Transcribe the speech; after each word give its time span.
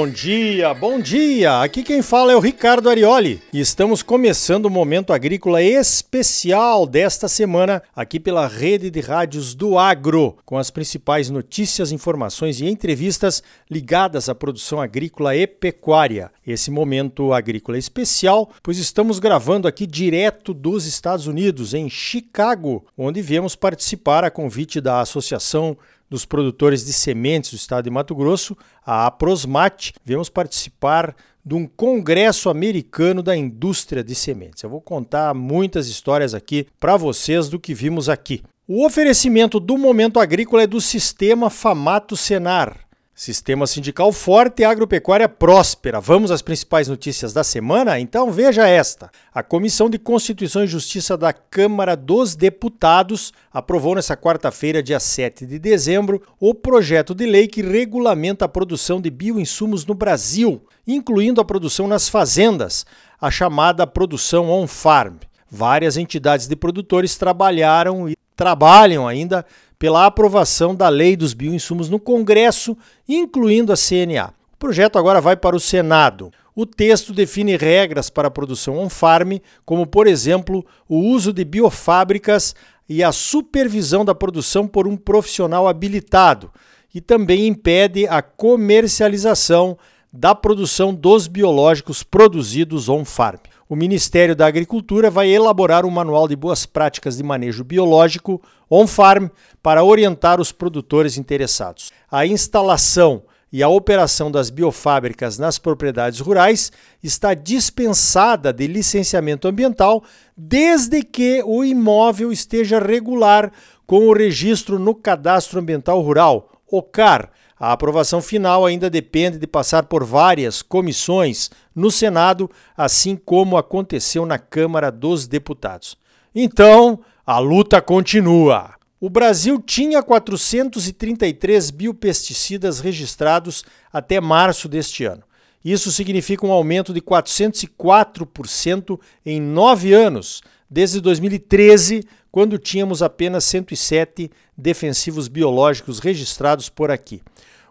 bom 0.00 0.08
dia, 0.08 0.72
bom 0.72 0.98
dia! 0.98 1.60
Aqui 1.60 1.82
quem 1.82 2.00
fala 2.00 2.32
é 2.32 2.34
o 2.34 2.40
Ricardo 2.40 2.88
Arioli 2.88 3.42
e 3.52 3.60
estamos 3.60 4.02
começando 4.02 4.64
o 4.64 4.70
Momento 4.70 5.12
Agrícola 5.12 5.62
especial 5.62 6.86
desta 6.86 7.28
semana 7.28 7.82
aqui 7.94 8.18
pela 8.18 8.48
rede 8.48 8.90
de 8.90 8.98
rádios 9.00 9.54
do 9.54 9.76
Agro, 9.76 10.38
com 10.46 10.56
as 10.56 10.70
principais 10.70 11.28
notícias, 11.28 11.92
informações 11.92 12.62
e 12.62 12.66
entrevistas 12.66 13.42
ligadas 13.70 14.30
à 14.30 14.34
produção 14.34 14.80
agrícola 14.80 15.36
e 15.36 15.46
pecuária. 15.46 16.32
Esse 16.46 16.70
Momento 16.70 17.34
Agrícola 17.34 17.76
especial, 17.76 18.50
pois 18.62 18.78
estamos 18.78 19.18
gravando 19.18 19.68
aqui 19.68 19.86
direto 19.86 20.54
dos 20.54 20.86
Estados 20.86 21.26
Unidos, 21.26 21.74
em 21.74 21.90
Chicago, 21.90 22.86
onde 22.96 23.20
viemos 23.20 23.54
participar 23.54 24.24
a 24.24 24.30
convite 24.30 24.80
da 24.80 25.02
Associação 25.02 25.76
dos 26.10 26.24
produtores 26.24 26.84
de 26.84 26.92
sementes 26.92 27.50
do 27.50 27.56
estado 27.56 27.84
de 27.84 27.90
Mato 27.90 28.14
Grosso, 28.14 28.56
a 28.84 29.06
Aprosmate, 29.06 29.94
viemos 30.04 30.28
participar 30.28 31.14
de 31.44 31.54
um 31.54 31.66
congresso 31.66 32.50
americano 32.50 33.22
da 33.22 33.36
indústria 33.36 34.02
de 34.02 34.14
sementes. 34.14 34.62
Eu 34.62 34.68
vou 34.68 34.80
contar 34.80 35.32
muitas 35.32 35.86
histórias 35.86 36.34
aqui 36.34 36.66
para 36.78 36.96
vocês 36.96 37.48
do 37.48 37.60
que 37.60 37.72
vimos 37.72 38.08
aqui. 38.08 38.42
O 38.66 38.84
oferecimento 38.84 39.58
do 39.58 39.78
Momento 39.78 40.20
Agrícola 40.20 40.62
é 40.62 40.66
do 40.66 40.80
Sistema 40.80 41.48
Famato 41.48 42.16
Senar 42.16 42.89
Sistema 43.20 43.66
sindical 43.66 44.12
forte 44.12 44.62
e 44.62 44.64
agropecuária 44.64 45.28
próspera. 45.28 46.00
Vamos 46.00 46.30
às 46.30 46.40
principais 46.40 46.88
notícias 46.88 47.34
da 47.34 47.44
semana? 47.44 48.00
Então 48.00 48.32
veja 48.32 48.66
esta. 48.66 49.10
A 49.34 49.42
Comissão 49.42 49.90
de 49.90 49.98
Constituição 49.98 50.64
e 50.64 50.66
Justiça 50.66 51.18
da 51.18 51.30
Câmara 51.30 51.94
dos 51.94 52.34
Deputados 52.34 53.30
aprovou 53.52 53.94
nesta 53.94 54.16
quarta-feira, 54.16 54.82
dia 54.82 54.98
7 54.98 55.44
de 55.44 55.58
dezembro, 55.58 56.22
o 56.40 56.54
projeto 56.54 57.14
de 57.14 57.26
lei 57.26 57.46
que 57.46 57.60
regulamenta 57.60 58.46
a 58.46 58.48
produção 58.48 59.02
de 59.02 59.10
bioinsumos 59.10 59.84
no 59.84 59.92
Brasil, 59.92 60.64
incluindo 60.86 61.42
a 61.42 61.44
produção 61.44 61.86
nas 61.86 62.08
fazendas, 62.08 62.86
a 63.20 63.30
chamada 63.30 63.86
produção 63.86 64.48
on-farm. 64.48 65.16
Várias 65.50 65.98
entidades 65.98 66.46
de 66.46 66.56
produtores 66.56 67.18
trabalharam 67.18 68.08
e 68.08 68.16
trabalham 68.34 69.06
ainda 69.06 69.44
pela 69.80 70.04
aprovação 70.04 70.74
da 70.74 70.90
Lei 70.90 71.16
dos 71.16 71.32
Bioinsumos 71.32 71.88
no 71.88 71.98
Congresso, 71.98 72.76
incluindo 73.08 73.72
a 73.72 73.76
CNA. 73.76 74.34
O 74.52 74.56
projeto 74.58 74.98
agora 74.98 75.22
vai 75.22 75.38
para 75.38 75.56
o 75.56 75.60
Senado. 75.60 76.30
O 76.54 76.66
texto 76.66 77.14
define 77.14 77.56
regras 77.56 78.10
para 78.10 78.28
a 78.28 78.30
produção 78.30 78.76
on-farm, 78.76 79.38
como, 79.64 79.86
por 79.86 80.06
exemplo, 80.06 80.66
o 80.86 80.98
uso 80.98 81.32
de 81.32 81.46
biofábricas 81.46 82.54
e 82.86 83.02
a 83.02 83.10
supervisão 83.10 84.04
da 84.04 84.14
produção 84.14 84.68
por 84.68 84.86
um 84.86 84.98
profissional 84.98 85.66
habilitado, 85.66 86.52
e 86.94 87.00
também 87.00 87.46
impede 87.46 88.06
a 88.06 88.20
comercialização 88.20 89.78
da 90.12 90.34
produção 90.34 90.92
dos 90.92 91.26
biológicos 91.26 92.02
produzidos 92.02 92.90
on-farm 92.90 93.40
o 93.70 93.76
Ministério 93.76 94.34
da 94.34 94.48
Agricultura 94.48 95.08
vai 95.08 95.28
elaborar 95.28 95.86
um 95.86 95.90
manual 95.90 96.26
de 96.26 96.34
boas 96.34 96.66
práticas 96.66 97.18
de 97.18 97.22
manejo 97.22 97.62
biológico 97.62 98.42
on-farm 98.68 99.28
para 99.62 99.84
orientar 99.84 100.40
os 100.40 100.50
produtores 100.50 101.16
interessados. 101.16 101.92
A 102.10 102.26
instalação 102.26 103.22
e 103.52 103.62
a 103.62 103.68
operação 103.68 104.28
das 104.28 104.50
biofábricas 104.50 105.38
nas 105.38 105.56
propriedades 105.56 106.18
rurais 106.18 106.72
está 107.00 107.32
dispensada 107.32 108.52
de 108.52 108.66
licenciamento 108.66 109.46
ambiental 109.46 110.02
desde 110.36 111.04
que 111.04 111.40
o 111.46 111.62
imóvel 111.64 112.32
esteja 112.32 112.80
regular 112.80 113.52
com 113.86 114.08
o 114.08 114.12
registro 114.12 114.80
no 114.80 114.96
Cadastro 114.96 115.60
Ambiental 115.60 116.00
Rural, 116.00 116.60
OCAR, 116.68 117.30
a 117.60 117.72
aprovação 117.72 118.22
final 118.22 118.64
ainda 118.64 118.88
depende 118.88 119.36
de 119.36 119.46
passar 119.46 119.82
por 119.82 120.02
várias 120.02 120.62
comissões 120.62 121.50
no 121.74 121.90
Senado, 121.90 122.50
assim 122.74 123.14
como 123.14 123.58
aconteceu 123.58 124.24
na 124.24 124.38
Câmara 124.38 124.90
dos 124.90 125.26
Deputados. 125.26 125.98
Então, 126.34 127.00
a 127.26 127.38
luta 127.38 127.82
continua. 127.82 128.76
O 128.98 129.10
Brasil 129.10 129.60
tinha 129.60 130.02
433 130.02 131.70
biopesticidas 131.70 132.80
registrados 132.80 133.62
até 133.92 134.18
março 134.22 134.66
deste 134.66 135.04
ano. 135.04 135.22
Isso 135.62 135.92
significa 135.92 136.46
um 136.46 136.52
aumento 136.52 136.94
de 136.94 137.02
404% 137.02 138.98
em 139.26 139.38
nove 139.38 139.92
anos, 139.92 140.40
desde 140.68 140.98
2013, 140.98 142.04
quando 142.32 142.56
tínhamos 142.56 143.02
apenas 143.02 143.44
107 143.44 144.30
defensivos 144.56 145.28
biológicos 145.28 145.98
registrados 145.98 146.70
por 146.70 146.90
aqui. 146.90 147.20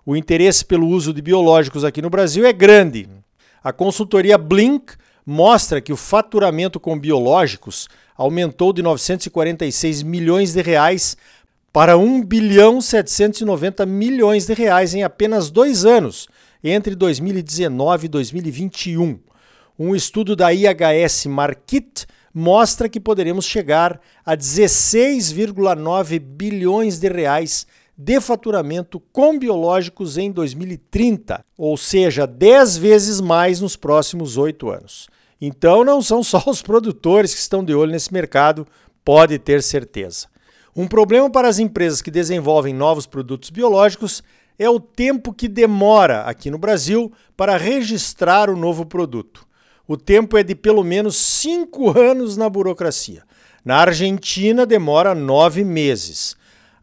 O 0.05 0.15
interesse 0.15 0.63
pelo 0.63 0.87
uso 0.87 1.13
de 1.13 1.21
biológicos 1.21 1.83
aqui 1.83 2.01
no 2.01 2.09
Brasil 2.09 2.45
é 2.45 2.53
grande. 2.53 3.07
A 3.63 3.73
consultoria 3.73 4.37
Blink 4.37 4.93
mostra 5.25 5.81
que 5.81 5.93
o 5.93 5.97
faturamento 5.97 6.79
com 6.79 6.97
biológicos 6.97 7.87
aumentou 8.17 8.73
de 8.73 8.81
946 8.81 10.03
milhões 10.03 10.53
de 10.53 10.61
reais 10.61 11.15
para 11.71 11.97
1 11.97 12.23
bilhão 12.23 12.81
790 12.81 13.85
milhões 13.85 14.47
de 14.47 14.53
reais 14.53 14.93
em 14.93 15.03
apenas 15.03 15.51
dois 15.51 15.85
anos, 15.85 16.27
entre 16.63 16.95
2019 16.95 18.05
e 18.05 18.09
2021. 18.09 19.19
Um 19.77 19.95
estudo 19.95 20.35
da 20.35 20.51
IHS 20.51 21.27
Markit 21.27 22.07
mostra 22.33 22.89
que 22.89 22.99
poderemos 22.99 23.45
chegar 23.45 23.99
a 24.25 24.35
16,9 24.35 26.19
bilhões 26.19 26.99
de 26.99 27.07
reais 27.07 27.67
de 28.01 28.21
faturamento 28.21 28.97
com 29.11 29.37
biológicos 29.37 30.17
em 30.17 30.31
2030, 30.31 31.43
ou 31.57 31.75
seja, 31.75 32.25
10 32.25 32.77
vezes 32.77 33.19
mais 33.19 33.59
nos 33.59 33.75
próximos 33.75 34.37
oito 34.37 34.69
anos. 34.69 35.09
Então 35.41 35.83
não 35.83 36.01
são 36.01 36.23
só 36.23 36.41
os 36.47 36.61
produtores 36.61 37.33
que 37.33 37.41
estão 37.41 37.61
de 37.61 37.75
olho 37.75 37.91
nesse 37.91 38.13
mercado, 38.13 38.65
pode 39.03 39.37
ter 39.37 39.61
certeza. 39.61 40.27
Um 40.73 40.87
problema 40.87 41.29
para 41.29 41.49
as 41.49 41.59
empresas 41.59 42.01
que 42.01 42.09
desenvolvem 42.09 42.73
novos 42.73 43.05
produtos 43.05 43.49
biológicos 43.49 44.23
é 44.57 44.69
o 44.69 44.79
tempo 44.79 45.33
que 45.33 45.49
demora 45.49 46.21
aqui 46.21 46.49
no 46.49 46.57
Brasil 46.57 47.11
para 47.35 47.57
registrar 47.57 48.49
o 48.49 48.55
novo 48.55 48.85
produto. 48.85 49.45
O 49.85 49.97
tempo 49.97 50.37
é 50.37 50.43
de 50.43 50.55
pelo 50.55 50.85
menos 50.85 51.17
cinco 51.17 51.99
anos 51.99 52.37
na 52.37 52.49
burocracia. 52.49 53.23
Na 53.65 53.75
Argentina, 53.79 54.65
demora 54.65 55.13
nove 55.13 55.65
meses. 55.65 56.38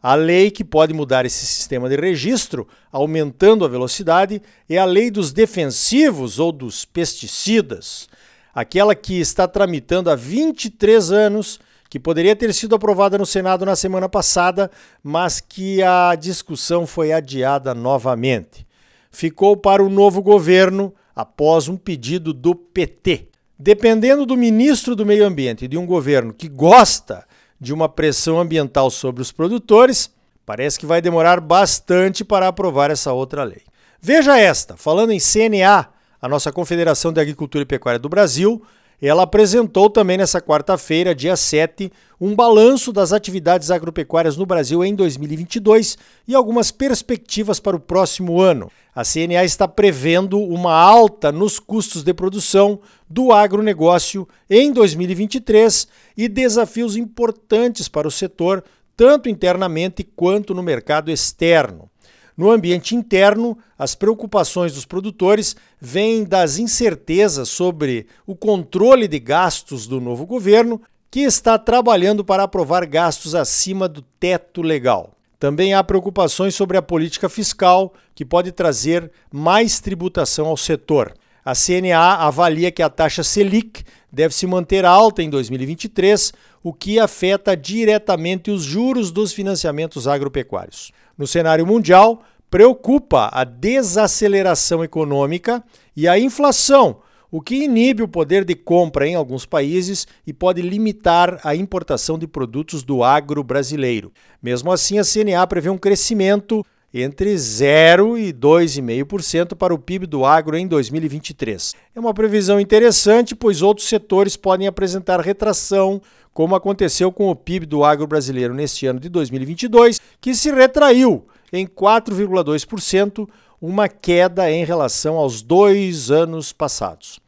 A 0.07 0.15
lei 0.15 0.49
que 0.49 0.63
pode 0.63 0.93
mudar 0.93 1.25
esse 1.25 1.45
sistema 1.45 1.89
de 1.89 1.97
registro, 1.97 2.65
aumentando 2.89 3.65
a 3.65 3.67
velocidade, 3.67 4.41
é 4.69 4.77
a 4.77 4.85
lei 4.85 5.11
dos 5.11 5.33
defensivos 5.33 6.39
ou 6.39 6.53
dos 6.53 6.85
pesticidas, 6.85 8.07
aquela 8.55 8.95
que 8.95 9.19
está 9.19 9.49
tramitando 9.49 10.09
há 10.09 10.15
23 10.15 11.11
anos, 11.11 11.59
que 11.89 11.99
poderia 11.99 12.37
ter 12.37 12.53
sido 12.53 12.73
aprovada 12.73 13.17
no 13.17 13.25
Senado 13.25 13.65
na 13.65 13.75
semana 13.75 14.07
passada, 14.07 14.71
mas 15.03 15.41
que 15.41 15.83
a 15.83 16.15
discussão 16.15 16.87
foi 16.87 17.11
adiada 17.11 17.75
novamente. 17.75 18.65
Ficou 19.11 19.57
para 19.57 19.83
o 19.83 19.89
novo 19.89 20.21
governo 20.21 20.93
após 21.13 21.67
um 21.67 21.75
pedido 21.75 22.33
do 22.33 22.55
PT. 22.55 23.27
Dependendo 23.59 24.25
do 24.25 24.37
ministro 24.37 24.95
do 24.95 25.05
Meio 25.05 25.25
Ambiente 25.25 25.65
e 25.65 25.67
de 25.67 25.77
um 25.77 25.85
governo 25.85 26.33
que 26.33 26.47
gosta 26.47 27.26
de 27.59 27.73
uma 27.73 27.89
pressão 27.89 28.39
ambiental 28.39 28.89
sobre 28.89 29.21
os 29.21 29.31
produtores, 29.31 30.11
parece 30.45 30.79
que 30.79 30.85
vai 30.85 31.01
demorar 31.01 31.39
bastante 31.39 32.23
para 32.23 32.47
aprovar 32.47 32.91
essa 32.91 33.11
outra 33.11 33.43
lei. 33.43 33.63
Veja 33.99 34.37
esta, 34.37 34.77
falando 34.77 35.11
em 35.11 35.19
CNA, 35.19 35.87
a 36.21 36.27
nossa 36.29 36.51
Confederação 36.51 37.11
de 37.11 37.19
Agricultura 37.19 37.63
e 37.63 37.65
Pecuária 37.65 37.99
do 37.99 38.09
Brasil, 38.09 38.63
ela 39.05 39.23
apresentou 39.23 39.89
também 39.89 40.17
nessa 40.17 40.41
quarta-feira, 40.41 41.13
dia 41.13 41.35
7, 41.35 41.91
um 42.19 42.35
balanço 42.35 42.91
das 42.91 43.13
atividades 43.13 43.69
agropecuárias 43.69 44.35
no 44.35 44.45
Brasil 44.45 44.83
em 44.83 44.95
2022 44.95 45.97
e 46.27 46.33
algumas 46.33 46.71
perspectivas 46.71 47.59
para 47.59 47.75
o 47.75 47.79
próximo 47.79 48.41
ano. 48.41 48.71
A 48.95 49.03
CNA 49.03 49.45
está 49.45 49.67
prevendo 49.67 50.39
uma 50.39 50.73
alta 50.73 51.31
nos 51.31 51.59
custos 51.59 52.01
de 52.01 52.11
produção 52.11 52.79
do 53.07 53.31
agronegócio 53.31 54.27
em 54.49 54.71
2023 54.71 55.87
e 56.17 56.27
desafios 56.27 56.95
importantes 56.95 57.87
para 57.87 58.07
o 58.07 58.11
setor, 58.11 58.63
tanto 58.95 59.29
internamente 59.29 60.03
quanto 60.03 60.55
no 60.55 60.63
mercado 60.63 61.11
externo. 61.11 61.87
No 62.37 62.51
ambiente 62.51 62.95
interno, 62.95 63.57
as 63.79 63.95
preocupações 63.95 64.75
dos 64.75 64.85
produtores 64.85 65.55
vêm 65.81 66.23
das 66.23 66.59
incertezas 66.59 67.49
sobre 67.49 68.05
o 68.27 68.35
controle 68.35 69.07
de 69.07 69.19
gastos 69.19 69.87
do 69.87 69.99
novo 69.99 70.23
governo, 70.23 70.79
que 71.09 71.21
está 71.21 71.57
trabalhando 71.57 72.23
para 72.23 72.43
aprovar 72.43 72.85
gastos 72.85 73.33
acima 73.33 73.89
do 73.89 74.03
teto 74.19 74.61
legal. 74.61 75.13
Também 75.39 75.73
há 75.73 75.83
preocupações 75.83 76.53
sobre 76.53 76.77
a 76.77 76.81
política 76.81 77.27
fiscal, 77.27 77.93
que 78.13 78.23
pode 78.23 78.51
trazer 78.51 79.11
mais 79.31 79.79
tributação 79.79 80.45
ao 80.45 80.57
setor. 80.57 81.13
A 81.47 81.55
CNA 81.55 81.97
avalia 81.97 82.69
que 82.69 82.83
a 82.83 82.89
taxa 82.89 83.23
Selic 83.23 83.85
deve 84.11 84.35
se 84.35 84.45
manter 84.45 84.83
alta 84.83 85.23
em 85.23 85.29
2023, 85.29 86.33
o 86.61 86.73
que 86.73 86.99
afeta 86.99 87.55
diretamente 87.55 88.51
os 88.51 88.63
juros 88.63 89.13
dos 89.13 89.31
financiamentos 89.31 90.09
agropecuários. 90.09 90.91
No 91.17 91.25
cenário 91.25 91.65
mundial, 91.65 92.21
preocupa 92.49 93.29
a 93.31 93.45
desaceleração 93.45 94.83
econômica 94.83 95.63
e 95.95 96.05
a 96.05 96.19
inflação, 96.19 96.97
o 97.31 97.39
que 97.39 97.63
inibe 97.63 98.03
o 98.03 98.09
poder 98.09 98.43
de 98.43 98.53
compra 98.53 99.07
em 99.07 99.15
alguns 99.15 99.45
países 99.45 100.05
e 100.27 100.33
pode 100.33 100.61
limitar 100.61 101.39
a 101.45 101.55
importação 101.55 102.19
de 102.19 102.27
produtos 102.27 102.83
do 102.83 103.05
agro 103.05 103.41
brasileiro. 103.41 104.11
Mesmo 104.43 104.69
assim, 104.69 104.99
a 104.99 105.03
CNA 105.05 105.47
prevê 105.47 105.69
um 105.69 105.77
crescimento 105.77 106.61
entre 107.01 107.37
0 107.37 108.17
e 108.17 108.33
2,5% 108.33 109.55
para 109.55 109.73
o 109.73 109.79
PIB 109.79 110.05
do 110.05 110.25
agro 110.25 110.57
em 110.57 110.67
2023. 110.67 111.75
É 111.95 111.99
uma 111.99 112.13
previsão 112.13 112.59
interessante, 112.59 113.35
pois 113.35 113.61
outros 113.61 113.87
setores 113.87 114.35
podem 114.35 114.67
apresentar 114.67 115.19
retração, 115.19 116.01
como 116.33 116.55
aconteceu 116.55 117.11
com 117.11 117.29
o 117.29 117.35
PIB 117.35 117.65
do 117.65 117.83
agro 117.83 118.07
brasileiro 118.07 118.53
neste 118.53 118.85
ano 118.85 118.99
de 118.99 119.09
2022, 119.09 119.99
que 120.21 120.35
se 120.35 120.51
retraiu 120.51 121.25
em 121.51 121.65
4,2%, 121.65 123.27
uma 123.61 123.87
queda 123.87 124.51
em 124.51 124.63
relação 124.63 125.17
aos 125.17 125.41
dois 125.41 126.11
anos 126.11 126.53
passados. 126.53 127.19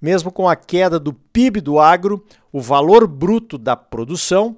Mesmo 0.00 0.30
com 0.30 0.48
a 0.48 0.54
queda 0.54 0.98
do 0.98 1.12
PIB 1.12 1.60
do 1.60 1.78
agro, 1.78 2.24
o 2.52 2.60
valor 2.60 3.06
bruto 3.06 3.58
da 3.58 3.74
produção, 3.74 4.56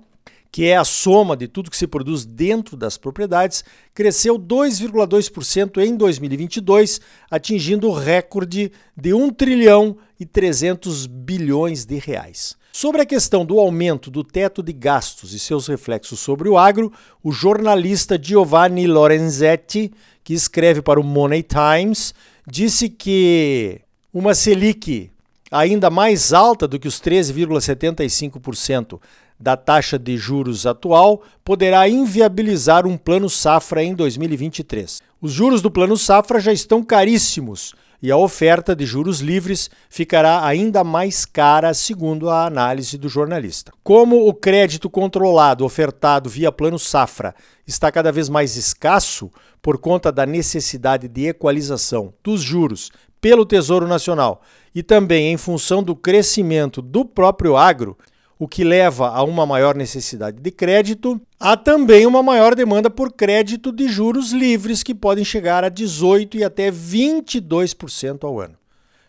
que 0.53 0.67
é 0.67 0.77
a 0.77 0.85
soma 0.85 1.37
de 1.37 1.47
tudo 1.47 1.71
que 1.71 1.77
se 1.77 1.87
produz 1.87 2.25
dentro 2.25 2.77
das 2.77 2.99
propriedades, 2.99 3.65
cresceu 3.95 4.39
2,2% 4.39 5.79
em 5.79 5.97
2022, 5.97 7.01
atingindo 7.31 7.89
o 7.89 7.93
recorde 7.93 8.73
de 8.97 9.15
1 9.15 9.31
trilhão 9.31 9.97
e 10.19 10.27
300 10.27 11.07
bilhões 11.07 11.85
de 11.85 11.99
reais. 11.99 12.59
Sobre 12.73 13.03
a 13.03 13.07
questão 13.07 13.45
do 13.45 13.59
aumento 13.59 14.11
do 14.11 14.23
teto 14.23 14.63
de 14.63 14.73
gastos 14.73 15.35
e 15.35 15.39
seus 15.39 15.67
reflexos 15.67 16.21
sobre 16.21 16.49
o 16.49 16.57
agro, 16.57 16.93
o 17.23 17.33
jornalista 17.33 18.19
Giovanni 18.21 18.87
Lorenzetti, 18.87 19.93
que 20.23 20.35
escreve 20.35 20.81
para 20.81 21.01
o 21.01 21.05
Money 21.05 21.43
Times, 21.43 22.15
disse 22.47 22.89
que 22.89 23.81
uma 24.13 24.35
Selic 24.35 25.11
ainda 25.51 25.91
mais 25.91 26.33
alta 26.33 26.69
do 26.69 26.79
que 26.79 26.87
os 26.87 27.01
13,75% 27.01 29.01
da 29.41 29.57
taxa 29.57 29.99
de 29.99 30.19
juros 30.19 30.67
atual 30.67 31.23
poderá 31.43 31.89
inviabilizar 31.89 32.87
um 32.87 32.97
plano 32.97 33.31
safra 33.31 33.83
em 33.83 33.95
2023. 33.95 35.01
Os 35.21 35.33
juros 35.33 35.63
do 35.63 35.71
plano 35.71 35.97
safra 35.97 36.39
já 36.39 36.53
estão 36.53 36.83
caríssimos 36.83 37.75
e 38.03 38.11
a 38.11 38.17
oferta 38.17 38.75
de 38.75 38.87
juros 38.87 39.21
livres 39.21 39.71
ficará 39.89 40.45
ainda 40.45 40.83
mais 40.83 41.25
cara, 41.25 41.75
segundo 41.75 42.31
a 42.31 42.47
análise 42.47 42.97
do 42.97 43.09
jornalista. 43.09 43.73
Como 43.83 44.27
o 44.27 44.33
crédito 44.33 44.89
controlado 44.89 45.65
ofertado 45.65 46.29
via 46.29 46.51
Plano 46.51 46.79
Safra 46.79 47.35
está 47.67 47.93
cada 47.93 48.11
vez 48.11 48.29
mais 48.29 48.57
escasso 48.57 49.31
por 49.61 49.79
conta 49.79 50.11
da 50.11 50.25
necessidade 50.25 51.09
de 51.09 51.29
equalização 51.29 52.15
dos 52.25 52.41
juros 52.41 52.91
pelo 53.21 53.45
Tesouro 53.45 53.87
Nacional 53.87 54.41
e 54.75 54.83
também 54.83 55.33
em 55.33 55.37
função 55.37 55.83
do 55.83 55.95
crescimento 55.95 56.81
do 56.81 57.05
próprio 57.05 57.57
agro, 57.57 57.99
o 58.41 58.49
que 58.49 58.65
leva 58.65 59.11
a 59.11 59.23
uma 59.23 59.45
maior 59.45 59.75
necessidade 59.75 60.41
de 60.41 60.51
crédito, 60.51 61.21
há 61.39 61.59
também 61.59 62.07
uma 62.07 62.23
maior 62.23 62.55
demanda 62.55 62.89
por 62.89 63.13
crédito 63.13 63.71
de 63.71 63.87
juros 63.87 64.33
livres, 64.33 64.83
que 64.83 64.95
podem 64.95 65.23
chegar 65.23 65.63
a 65.63 65.71
18% 65.71 66.37
e 66.37 66.43
até 66.43 66.73
22% 66.73 68.25
ao 68.25 68.41
ano. 68.41 68.55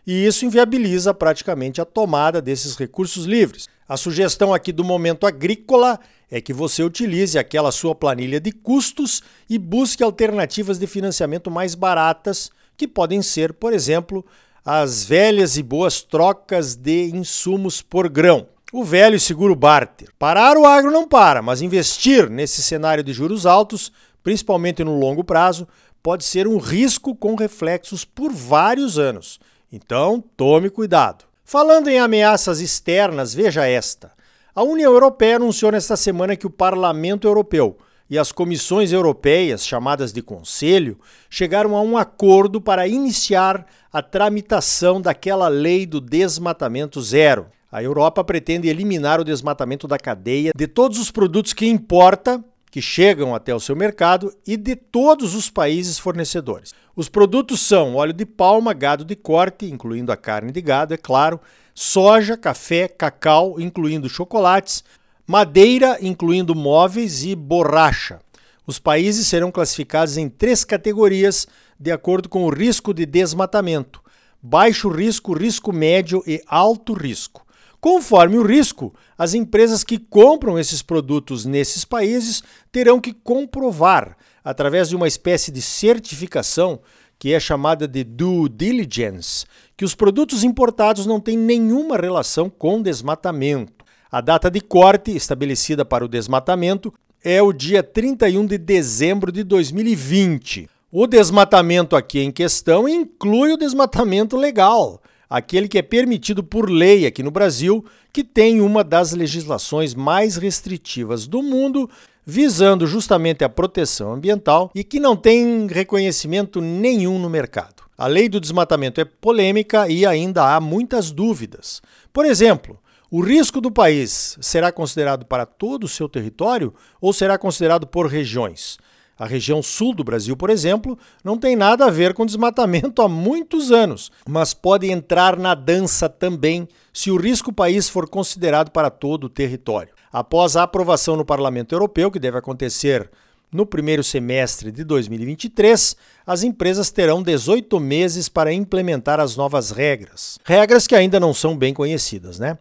E 0.06 0.26
isso 0.26 0.44
inviabiliza 0.44 1.14
praticamente 1.14 1.80
a 1.80 1.86
tomada 1.86 2.42
desses 2.42 2.76
recursos 2.76 3.24
livres. 3.24 3.70
A 3.88 3.96
sugestão 3.96 4.52
aqui 4.52 4.70
do 4.70 4.84
momento 4.84 5.26
agrícola 5.26 5.98
é 6.30 6.38
que 6.38 6.52
você 6.52 6.82
utilize 6.82 7.38
aquela 7.38 7.72
sua 7.72 7.94
planilha 7.94 8.38
de 8.38 8.52
custos 8.52 9.22
e 9.48 9.56
busque 9.56 10.02
alternativas 10.02 10.78
de 10.78 10.86
financiamento 10.86 11.50
mais 11.50 11.74
baratas, 11.74 12.50
que 12.76 12.86
podem 12.86 13.22
ser, 13.22 13.54
por 13.54 13.72
exemplo, 13.72 14.26
as 14.62 15.04
velhas 15.04 15.56
e 15.56 15.62
boas 15.62 16.02
trocas 16.02 16.74
de 16.74 17.06
insumos 17.06 17.80
por 17.80 18.10
grão. 18.10 18.51
O 18.74 18.82
velho 18.84 19.20
seguro 19.20 19.54
barter. 19.54 20.08
Parar 20.18 20.56
o 20.56 20.64
agro 20.64 20.90
não 20.90 21.06
para, 21.06 21.42
mas 21.42 21.60
investir 21.60 22.30
nesse 22.30 22.62
cenário 22.62 23.04
de 23.04 23.12
juros 23.12 23.44
altos, 23.44 23.92
principalmente 24.22 24.82
no 24.82 24.98
longo 24.98 25.22
prazo, 25.22 25.68
pode 26.02 26.24
ser 26.24 26.48
um 26.48 26.56
risco 26.56 27.14
com 27.14 27.34
reflexos 27.34 28.02
por 28.02 28.32
vários 28.32 28.98
anos. 28.98 29.38
Então, 29.70 30.24
tome 30.38 30.70
cuidado. 30.70 31.26
Falando 31.44 31.88
em 31.88 31.98
ameaças 31.98 32.60
externas, 32.60 33.34
veja 33.34 33.66
esta. 33.66 34.10
A 34.54 34.62
União 34.62 34.90
Europeia 34.90 35.36
anunciou 35.36 35.70
nesta 35.70 35.94
semana 35.94 36.34
que 36.34 36.46
o 36.46 36.50
Parlamento 36.50 37.28
Europeu 37.28 37.76
e 38.08 38.18
as 38.18 38.32
comissões 38.32 38.90
europeias, 38.90 39.66
chamadas 39.66 40.14
de 40.14 40.22
Conselho, 40.22 40.98
chegaram 41.28 41.76
a 41.76 41.82
um 41.82 41.98
acordo 41.98 42.58
para 42.58 42.88
iniciar 42.88 43.66
a 43.92 44.00
tramitação 44.00 44.98
daquela 44.98 45.48
lei 45.48 45.84
do 45.84 46.00
desmatamento 46.00 47.02
zero. 47.02 47.48
A 47.72 47.82
Europa 47.82 48.22
pretende 48.22 48.68
eliminar 48.68 49.18
o 49.18 49.24
desmatamento 49.24 49.88
da 49.88 49.96
cadeia 49.96 50.52
de 50.54 50.66
todos 50.66 50.98
os 50.98 51.10
produtos 51.10 51.54
que 51.54 51.66
importa, 51.66 52.44
que 52.70 52.82
chegam 52.82 53.34
até 53.34 53.54
o 53.54 53.60
seu 53.60 53.74
mercado, 53.74 54.30
e 54.46 54.58
de 54.58 54.76
todos 54.76 55.34
os 55.34 55.48
países 55.48 55.98
fornecedores. 55.98 56.74
Os 56.94 57.08
produtos 57.08 57.62
são 57.62 57.94
óleo 57.94 58.12
de 58.12 58.26
palma, 58.26 58.74
gado 58.74 59.06
de 59.06 59.16
corte, 59.16 59.64
incluindo 59.64 60.12
a 60.12 60.18
carne 60.18 60.52
de 60.52 60.60
gado, 60.60 60.92
é 60.92 60.98
claro, 60.98 61.40
soja, 61.74 62.36
café, 62.36 62.88
cacau, 62.88 63.58
incluindo 63.58 64.06
chocolates, 64.06 64.84
madeira, 65.26 65.96
incluindo 66.02 66.54
móveis 66.54 67.24
e 67.24 67.34
borracha. 67.34 68.20
Os 68.66 68.78
países 68.78 69.26
serão 69.26 69.50
classificados 69.50 70.18
em 70.18 70.28
três 70.28 70.62
categorias 70.62 71.48
de 71.80 71.90
acordo 71.90 72.28
com 72.28 72.44
o 72.44 72.50
risco 72.50 72.92
de 72.92 73.06
desmatamento: 73.06 74.02
baixo 74.42 74.90
risco, 74.90 75.32
risco 75.32 75.72
médio 75.72 76.22
e 76.26 76.42
alto 76.46 76.92
risco. 76.92 77.42
Conforme 77.82 78.38
o 78.38 78.46
risco, 78.46 78.94
as 79.18 79.34
empresas 79.34 79.82
que 79.82 79.98
compram 79.98 80.56
esses 80.56 80.82
produtos 80.82 81.44
nesses 81.44 81.84
países 81.84 82.40
terão 82.70 83.00
que 83.00 83.12
comprovar, 83.12 84.16
através 84.44 84.88
de 84.88 84.94
uma 84.94 85.08
espécie 85.08 85.50
de 85.50 85.60
certificação, 85.60 86.78
que 87.18 87.32
é 87.32 87.40
chamada 87.40 87.88
de 87.88 88.04
due 88.04 88.48
diligence, 88.48 89.44
que 89.76 89.84
os 89.84 89.96
produtos 89.96 90.44
importados 90.44 91.06
não 91.06 91.18
têm 91.18 91.36
nenhuma 91.36 91.96
relação 91.96 92.48
com 92.48 92.80
desmatamento. 92.80 93.84
A 94.08 94.20
data 94.20 94.48
de 94.48 94.60
corte 94.60 95.10
estabelecida 95.16 95.84
para 95.84 96.04
o 96.04 96.08
desmatamento 96.08 96.94
é 97.24 97.42
o 97.42 97.52
dia 97.52 97.82
31 97.82 98.46
de 98.46 98.58
dezembro 98.58 99.32
de 99.32 99.42
2020. 99.42 100.70
O 100.92 101.08
desmatamento 101.08 101.96
aqui 101.96 102.20
em 102.20 102.30
questão 102.30 102.88
inclui 102.88 103.50
o 103.50 103.56
desmatamento 103.56 104.36
legal, 104.36 105.02
aquele 105.32 105.66
que 105.66 105.78
é 105.78 105.82
permitido 105.82 106.44
por 106.44 106.68
lei 106.68 107.06
aqui 107.06 107.22
no 107.22 107.30
Brasil, 107.30 107.82
que 108.12 108.22
tem 108.22 108.60
uma 108.60 108.84
das 108.84 109.12
legislações 109.12 109.94
mais 109.94 110.36
restritivas 110.36 111.26
do 111.26 111.42
mundo, 111.42 111.88
visando 112.24 112.86
justamente 112.86 113.42
a 113.42 113.48
proteção 113.48 114.12
ambiental 114.12 114.70
e 114.74 114.84
que 114.84 115.00
não 115.00 115.16
tem 115.16 115.66
reconhecimento 115.66 116.60
nenhum 116.60 117.18
no 117.18 117.30
mercado. 117.30 117.82
A 117.96 118.06
lei 118.06 118.28
do 118.28 118.38
desmatamento 118.38 119.00
é 119.00 119.06
polêmica 119.06 119.88
e 119.88 120.04
ainda 120.04 120.54
há 120.54 120.60
muitas 120.60 121.10
dúvidas. 121.10 121.80
Por 122.12 122.26
exemplo, 122.26 122.78
o 123.10 123.22
risco 123.22 123.58
do 123.58 123.70
país 123.70 124.36
será 124.38 124.70
considerado 124.70 125.24
para 125.24 125.46
todo 125.46 125.84
o 125.84 125.88
seu 125.88 126.10
território 126.10 126.74
ou 127.00 127.10
será 127.10 127.38
considerado 127.38 127.86
por 127.86 128.06
regiões? 128.06 128.76
A 129.18 129.26
região 129.26 129.62
sul 129.62 129.94
do 129.94 130.02
Brasil, 130.02 130.36
por 130.36 130.50
exemplo, 130.50 130.98
não 131.22 131.36
tem 131.36 131.54
nada 131.54 131.86
a 131.86 131.90
ver 131.90 132.14
com 132.14 132.26
desmatamento 132.26 133.02
há 133.02 133.08
muitos 133.08 133.70
anos, 133.70 134.10
mas 134.28 134.54
pode 134.54 134.90
entrar 134.90 135.38
na 135.38 135.54
dança 135.54 136.08
também 136.08 136.66
se 136.92 137.10
o 137.10 137.16
risco 137.16 137.52
país 137.52 137.88
for 137.88 138.08
considerado 138.08 138.70
para 138.70 138.90
todo 138.90 139.24
o 139.24 139.28
território. 139.28 139.92
Após 140.12 140.56
a 140.56 140.62
aprovação 140.62 141.16
no 141.16 141.24
Parlamento 141.24 141.74
Europeu, 141.74 142.10
que 142.10 142.18
deve 142.18 142.38
acontecer 142.38 143.10
no 143.52 143.66
primeiro 143.66 144.02
semestre 144.02 144.72
de 144.72 144.82
2023, 144.82 145.94
as 146.26 146.42
empresas 146.42 146.90
terão 146.90 147.22
18 147.22 147.78
meses 147.78 148.28
para 148.28 148.52
implementar 148.52 149.20
as 149.20 149.36
novas 149.36 149.70
regras. 149.70 150.38
Regras 150.42 150.86
que 150.86 150.94
ainda 150.94 151.20
não 151.20 151.34
são 151.34 151.56
bem 151.56 151.74
conhecidas, 151.74 152.38
né? 152.38 152.56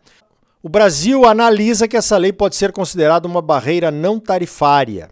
O 0.62 0.70
Brasil 0.70 1.26
analisa 1.26 1.88
que 1.88 1.98
essa 1.98 2.18
lei 2.18 2.32
pode 2.32 2.56
ser 2.56 2.72
considerada 2.72 3.28
uma 3.28 3.42
barreira 3.42 3.90
não 3.90 4.20
tarifária 4.20 5.10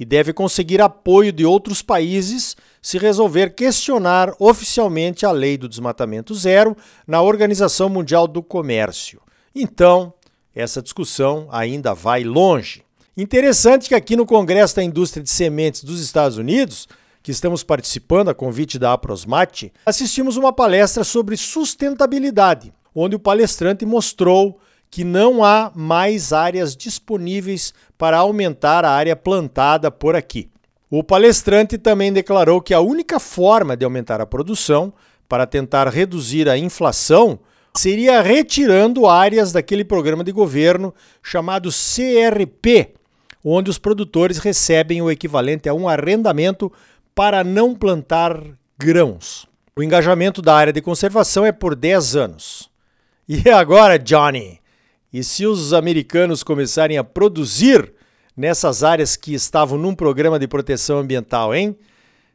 e 0.00 0.04
deve 0.06 0.32
conseguir 0.32 0.80
apoio 0.80 1.30
de 1.30 1.44
outros 1.44 1.82
países 1.82 2.56
se 2.80 2.96
resolver 2.96 3.50
questionar 3.50 4.32
oficialmente 4.38 5.26
a 5.26 5.30
lei 5.30 5.58
do 5.58 5.68
desmatamento 5.68 6.34
zero 6.34 6.74
na 7.06 7.20
Organização 7.20 7.90
Mundial 7.90 8.26
do 8.26 8.42
Comércio. 8.42 9.20
Então, 9.54 10.14
essa 10.54 10.80
discussão 10.80 11.48
ainda 11.52 11.92
vai 11.92 12.24
longe. 12.24 12.82
Interessante 13.14 13.88
que 13.88 13.94
aqui 13.94 14.16
no 14.16 14.24
Congresso 14.24 14.76
da 14.76 14.82
Indústria 14.82 15.22
de 15.22 15.28
Sementes 15.28 15.84
dos 15.84 16.00
Estados 16.00 16.38
Unidos, 16.38 16.88
que 17.22 17.30
estamos 17.30 17.62
participando 17.62 18.30
a 18.30 18.34
convite 18.34 18.78
da 18.78 18.94
Aprosmate, 18.94 19.70
assistimos 19.84 20.38
uma 20.38 20.50
palestra 20.50 21.04
sobre 21.04 21.36
sustentabilidade, 21.36 22.72
onde 22.94 23.16
o 23.16 23.20
palestrante 23.20 23.84
mostrou 23.84 24.58
que 24.90 25.04
não 25.04 25.44
há 25.44 25.70
mais 25.74 26.32
áreas 26.32 26.76
disponíveis 26.76 27.72
para 27.96 28.18
aumentar 28.18 28.84
a 28.84 28.90
área 28.90 29.14
plantada 29.14 29.90
por 29.90 30.16
aqui. 30.16 30.50
O 30.90 31.04
palestrante 31.04 31.78
também 31.78 32.12
declarou 32.12 32.60
que 32.60 32.74
a 32.74 32.80
única 32.80 33.20
forma 33.20 33.76
de 33.76 33.84
aumentar 33.84 34.20
a 34.20 34.26
produção 34.26 34.92
para 35.28 35.46
tentar 35.46 35.86
reduzir 35.88 36.48
a 36.48 36.58
inflação 36.58 37.38
seria 37.76 38.20
retirando 38.20 39.06
áreas 39.06 39.52
daquele 39.52 39.84
programa 39.84 40.24
de 40.24 40.32
governo 40.32 40.92
chamado 41.22 41.70
CRP, 41.70 42.94
onde 43.44 43.70
os 43.70 43.78
produtores 43.78 44.38
recebem 44.38 45.00
o 45.00 45.08
equivalente 45.08 45.68
a 45.68 45.74
um 45.74 45.88
arrendamento 45.88 46.72
para 47.14 47.44
não 47.44 47.76
plantar 47.76 48.42
grãos. 48.76 49.46
O 49.76 49.82
engajamento 49.84 50.42
da 50.42 50.54
área 50.54 50.72
de 50.72 50.82
conservação 50.82 51.46
é 51.46 51.52
por 51.52 51.76
10 51.76 52.16
anos. 52.16 52.68
E 53.28 53.48
agora, 53.48 53.96
Johnny? 53.96 54.59
E 55.12 55.24
se 55.24 55.46
os 55.46 55.72
americanos 55.72 56.42
começarem 56.42 56.96
a 56.96 57.04
produzir 57.04 57.92
nessas 58.36 58.84
áreas 58.84 59.16
que 59.16 59.34
estavam 59.34 59.76
num 59.76 59.94
programa 59.94 60.38
de 60.38 60.46
proteção 60.46 60.98
ambiental, 60.98 61.54
hein? 61.54 61.76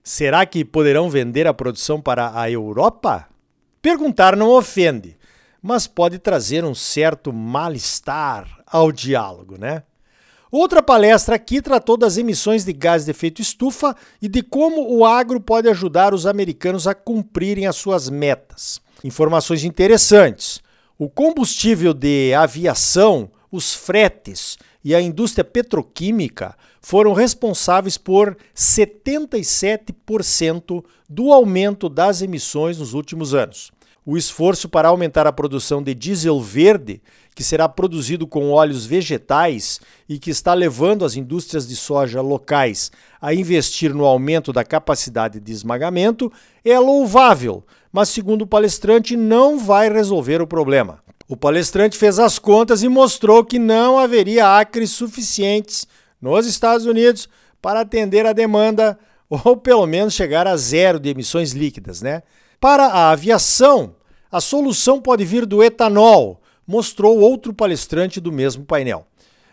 Será 0.03 0.45
que 0.45 0.63
poderão 0.63 1.09
vender 1.09 1.47
a 1.47 1.53
produção 1.53 2.01
para 2.01 2.39
a 2.39 2.49
Europa? 2.51 3.27
Perguntar 3.81 4.35
não 4.35 4.49
ofende, 4.49 5.17
mas 5.61 5.87
pode 5.87 6.19
trazer 6.19 6.63
um 6.63 6.75
certo 6.75 7.33
mal-estar 7.33 8.47
ao 8.67 8.91
diálogo, 8.91 9.57
né? 9.57 9.83
Outra 10.51 10.81
palestra 10.81 11.35
aqui 11.35 11.61
tratou 11.61 11.97
das 11.97 12.17
emissões 12.17 12.63
de 12.63 12.71
gás 12.71 13.05
de 13.05 13.11
efeito 13.11 13.41
estufa 13.41 13.95
e 14.21 14.27
de 14.27 14.41
como 14.41 14.95
o 14.95 15.03
agro 15.03 15.39
pode 15.41 15.67
ajudar 15.67 16.13
os 16.13 16.25
americanos 16.25 16.87
a 16.87 16.93
cumprirem 16.93 17.67
as 17.67 17.75
suas 17.75 18.09
metas. 18.09 18.79
Informações 19.03 19.63
interessantes. 19.63 20.61
O 20.97 21.09
combustível 21.09 21.93
de 21.93 22.33
aviação, 22.33 23.29
os 23.51 23.73
fretes 23.73 24.57
e 24.81 24.95
a 24.95 25.01
indústria 25.01 25.43
petroquímica 25.43 26.55
foram 26.79 27.11
responsáveis 27.11 27.97
por 27.97 28.37
77% 28.55 30.85
do 31.09 31.33
aumento 31.33 31.89
das 31.89 32.21
emissões 32.21 32.77
nos 32.77 32.93
últimos 32.93 33.33
anos. 33.33 33.73
O 34.05 34.15
esforço 34.15 34.69
para 34.69 34.87
aumentar 34.87 35.27
a 35.27 35.33
produção 35.33 35.83
de 35.83 35.93
diesel 35.93 36.39
verde, 36.39 37.01
que 37.33 37.43
será 37.43 37.67
produzido 37.67 38.25
com 38.25 38.51
óleos 38.51 38.85
vegetais 38.85 39.81
e 40.07 40.17
que 40.17 40.29
está 40.29 40.53
levando 40.53 41.03
as 41.03 41.17
indústrias 41.17 41.67
de 41.67 41.75
soja 41.75 42.21
locais 42.21 42.89
a 43.19 43.33
investir 43.33 43.93
no 43.93 44.05
aumento 44.05 44.53
da 44.53 44.63
capacidade 44.63 45.41
de 45.41 45.51
esmagamento, 45.51 46.31
é 46.63 46.79
louvável, 46.79 47.65
mas, 47.95 48.09
segundo 48.09 48.41
o 48.41 48.47
palestrante, 48.47 49.15
não 49.15 49.57
vai 49.57 49.89
resolver 49.89 50.41
o 50.41 50.47
problema. 50.47 50.99
O 51.29 51.37
palestrante 51.37 51.97
fez 51.97 52.19
as 52.19 52.37
contas 52.37 52.83
e 52.83 52.89
mostrou 52.89 53.41
que 53.41 53.57
não 53.57 53.97
haveria 53.97 54.59
acres 54.59 54.91
suficientes 54.91 55.87
nos 56.21 56.45
Estados 56.45 56.85
Unidos 56.85 57.29
para 57.61 57.79
atender 57.79 58.25
a 58.25 58.33
demanda 58.33 58.99
ou 59.29 59.55
pelo 59.55 59.87
menos 59.87 60.13
chegar 60.13 60.45
a 60.45 60.57
zero 60.57 60.99
de 60.99 61.07
emissões 61.07 61.53
líquidas, 61.53 62.01
né? 62.01 62.23
Para 62.59 62.87
a 62.87 63.11
aviação, 63.11 63.95
a 64.29 64.41
solução 64.41 64.99
pode 64.99 65.23
vir 65.23 65.45
do 65.45 65.63
etanol, 65.63 66.41
mostrou 66.67 67.17
outro 67.17 67.53
palestrante 67.53 68.19
do 68.19 68.29
mesmo 68.29 68.65
painel. 68.65 69.07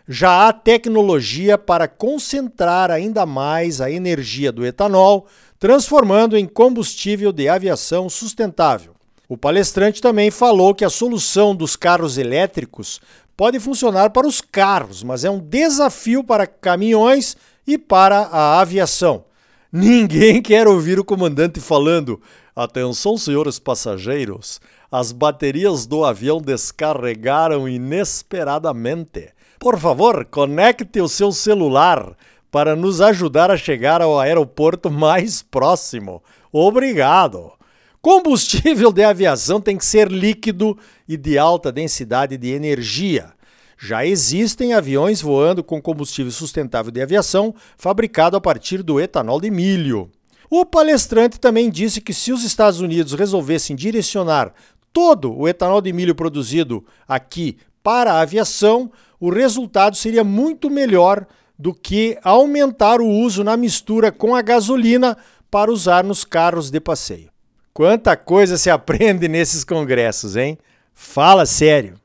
Já 0.05 0.49
há 0.49 0.51
tecnologia 0.51 1.57
para 1.57 1.87
concentrar 1.87 2.91
ainda 2.91 3.25
mais 3.25 3.79
a 3.79 3.89
energia 3.89 4.51
do 4.51 4.65
etanol, 4.65 5.27
transformando 5.63 6.35
em 6.35 6.45
combustível 6.45 7.31
de 7.31 7.47
aviação 7.47 8.09
sustentável. 8.09 8.93
O 9.29 9.37
palestrante 9.37 10.01
também 10.01 10.29
falou 10.29 10.75
que 10.75 10.83
a 10.83 10.89
solução 10.89 11.55
dos 11.55 11.77
carros 11.77 12.17
elétricos 12.17 12.99
pode 13.37 13.61
funcionar 13.61 14.09
para 14.09 14.27
os 14.27 14.41
carros, 14.41 15.03
mas 15.03 15.23
é 15.23 15.29
um 15.29 15.39
desafio 15.39 16.21
para 16.21 16.45
caminhões 16.45 17.37
e 17.65 17.77
para 17.77 18.23
a 18.23 18.59
aviação. 18.59 19.23
Ninguém 19.71 20.41
quer 20.41 20.67
ouvir 20.67 20.99
o 20.99 21.05
comandante 21.05 21.61
falando: 21.61 22.19
Atenção, 22.53 23.17
senhores 23.17 23.57
passageiros, 23.57 24.59
as 24.91 25.13
baterias 25.13 25.85
do 25.85 26.03
avião 26.03 26.41
descarregaram 26.41 27.69
inesperadamente. 27.69 29.29
Por 29.59 29.79
favor, 29.79 30.25
conecte 30.25 30.99
o 30.99 31.07
seu 31.07 31.31
celular 31.31 32.17
para 32.53 32.75
nos 32.75 33.01
ajudar 33.01 33.49
a 33.49 33.57
chegar 33.57 33.99
ao 33.99 34.19
aeroporto 34.19 34.91
mais 34.91 35.41
próximo. 35.41 36.21
Obrigado. 36.51 37.51
Combustível 37.99 38.91
de 38.93 39.03
aviação 39.03 39.59
tem 39.59 39.75
que 39.75 39.83
ser 39.83 40.11
líquido 40.11 40.77
e 41.09 41.17
de 41.17 41.35
alta 41.35 41.71
densidade 41.71 42.37
de 42.37 42.51
energia. 42.51 43.31
Já 43.75 44.05
existem 44.05 44.75
aviões 44.75 45.19
voando 45.19 45.63
com 45.63 45.81
combustível 45.81 46.31
sustentável 46.31 46.91
de 46.91 47.01
aviação 47.01 47.55
fabricado 47.75 48.37
a 48.37 48.41
partir 48.41 48.83
do 48.83 49.01
etanol 49.01 49.41
de 49.41 49.49
milho. 49.49 50.11
O 50.47 50.63
palestrante 50.63 51.39
também 51.39 51.71
disse 51.71 52.01
que 52.01 52.13
se 52.13 52.31
os 52.31 52.43
Estados 52.43 52.79
Unidos 52.79 53.13
resolvessem 53.13 53.75
direcionar 53.75 54.53
todo 54.93 55.35
o 55.35 55.47
etanol 55.47 55.81
de 55.81 55.91
milho 55.91 56.13
produzido 56.13 56.85
aqui 57.07 57.57
para 57.81 58.13
a 58.13 58.21
aviação, 58.21 58.91
o 59.19 59.31
resultado 59.31 59.97
seria 59.97 60.23
muito 60.23 60.69
melhor 60.69 61.25
do 61.57 61.73
que 61.73 62.17
aumentar 62.23 62.99
o 63.01 63.07
uso 63.07 63.43
na 63.43 63.55
mistura 63.55 64.11
com 64.11 64.35
a 64.35 64.41
gasolina 64.41 65.17
para 65.49 65.71
usar 65.71 66.03
nos 66.03 66.23
carros 66.23 66.71
de 66.71 66.79
passeio. 66.79 67.29
Quanta 67.73 68.15
coisa 68.15 68.57
se 68.57 68.69
aprende 68.69 69.27
nesses 69.27 69.63
congressos, 69.63 70.35
hein? 70.35 70.57
Fala 70.93 71.45
sério. 71.45 71.95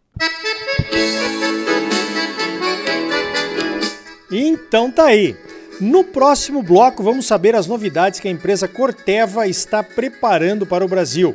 Então 4.31 4.91
tá 4.91 5.07
aí. 5.07 5.37
No 5.81 6.05
próximo 6.05 6.63
bloco 6.63 7.03
vamos 7.03 7.27
saber 7.27 7.55
as 7.55 7.67
novidades 7.67 8.19
que 8.19 8.29
a 8.29 8.31
empresa 8.31 8.67
Corteva 8.67 9.47
está 9.47 9.83
preparando 9.83 10.67
para 10.67 10.85
o 10.85 10.89
Brasil. 10.89 11.33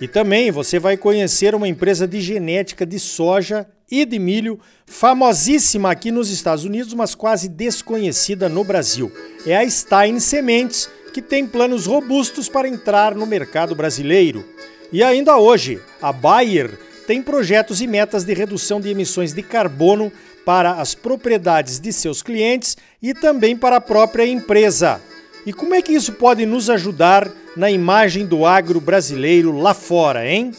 E 0.00 0.08
também 0.08 0.50
você 0.50 0.78
vai 0.78 0.96
conhecer 0.96 1.54
uma 1.54 1.68
empresa 1.68 2.06
de 2.08 2.20
genética 2.20 2.84
de 2.84 2.98
soja 2.98 3.66
e 3.90 4.04
de 4.04 4.18
milho 4.18 4.58
famosíssima 4.86 5.90
aqui 5.90 6.10
nos 6.10 6.30
Estados 6.30 6.64
Unidos, 6.64 6.94
mas 6.94 7.14
quase 7.14 7.48
desconhecida 7.48 8.48
no 8.48 8.64
Brasil. 8.64 9.10
É 9.46 9.56
a 9.56 9.68
Stein 9.68 10.20
Sementes 10.20 10.88
que 11.12 11.22
tem 11.22 11.46
planos 11.46 11.86
robustos 11.86 12.48
para 12.48 12.68
entrar 12.68 13.14
no 13.14 13.24
mercado 13.24 13.74
brasileiro. 13.74 14.44
E 14.92 15.02
ainda 15.02 15.36
hoje, 15.36 15.80
a 16.02 16.12
Bayer 16.12 16.78
tem 17.06 17.22
projetos 17.22 17.80
e 17.80 17.86
metas 17.86 18.24
de 18.24 18.34
redução 18.34 18.80
de 18.80 18.88
emissões 18.88 19.32
de 19.32 19.42
carbono 19.42 20.10
para 20.44 20.72
as 20.72 20.94
propriedades 20.94 21.78
de 21.78 21.92
seus 21.92 22.22
clientes 22.22 22.76
e 23.02 23.14
também 23.14 23.56
para 23.56 23.76
a 23.76 23.80
própria 23.80 24.26
empresa. 24.26 25.00
E 25.46 25.52
como 25.52 25.74
é 25.74 25.82
que 25.82 25.92
isso 25.92 26.12
pode 26.12 26.44
nos 26.46 26.70
ajudar 26.70 27.30
na 27.56 27.70
imagem 27.70 28.26
do 28.26 28.44
agro 28.44 28.80
brasileiro 28.80 29.52
lá 29.52 29.74
fora, 29.74 30.26
hein? 30.26 30.52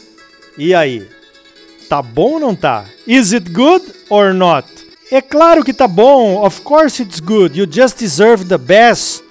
E 0.56 0.74
aí? 0.74 1.06
Tá 1.88 2.02
bom 2.02 2.32
ou 2.32 2.40
não 2.40 2.54
tá? 2.54 2.84
Is 3.06 3.32
it 3.32 3.50
good 3.50 3.84
or 4.10 4.34
not? 4.34 4.66
É 5.10 5.20
claro 5.20 5.64
que 5.64 5.72
tá 5.72 5.86
bom. 5.86 6.44
Of 6.44 6.62
course 6.62 7.02
it's 7.02 7.20
good. 7.20 7.58
You 7.58 7.66
just 7.70 7.98
deserve 7.98 8.44
the 8.44 8.58
best. 8.58 9.22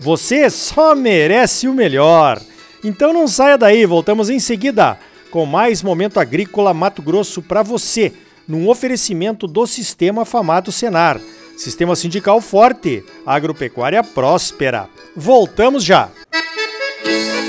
Você 0.00 0.50
só 0.50 0.94
merece 0.94 1.68
o 1.68 1.74
melhor. 1.74 2.40
Então 2.82 3.12
não 3.12 3.28
saia 3.28 3.56
daí, 3.56 3.86
voltamos 3.86 4.28
em 4.28 4.40
seguida 4.40 4.98
com 5.32 5.46
mais 5.46 5.82
momento 5.82 6.20
agrícola 6.20 6.74
Mato 6.74 7.00
Grosso 7.00 7.40
para 7.40 7.62
você, 7.62 8.12
num 8.46 8.68
oferecimento 8.68 9.46
do 9.46 9.66
Sistema 9.66 10.26
Famato 10.26 10.70
Senar. 10.70 11.18
Sistema 11.56 11.96
sindical 11.96 12.40
forte, 12.40 13.02
agropecuária 13.24 14.04
próspera. 14.04 14.90
Voltamos 15.16 15.82
já. 15.82 16.10
Música 17.04 17.41